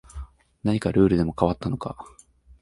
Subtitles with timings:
[0.63, 1.95] 何かルールでも変わったのか